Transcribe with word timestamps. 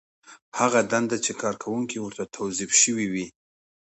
هغه 0.59 0.79
دنده 0.91 1.17
چې 1.25 1.31
کارکوونکی 1.41 1.97
ورته 2.01 2.23
توظیف 2.37 2.71
شوی 2.81 3.05
وي. 3.13 3.27